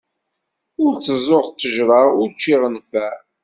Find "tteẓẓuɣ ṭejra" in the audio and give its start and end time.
0.95-2.01